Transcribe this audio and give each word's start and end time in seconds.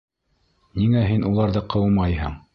Ниңә 0.83 1.03
һин 1.11 1.29
уларҙы 1.31 1.65
ҡыумайһың? 1.77 2.45